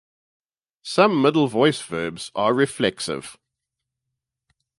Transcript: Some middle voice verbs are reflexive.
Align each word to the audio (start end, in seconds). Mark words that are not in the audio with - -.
Some 0.81 1.21
middle 1.21 1.45
voice 1.45 1.79
verbs 1.79 2.31
are 2.33 2.55
reflexive. 2.55 3.37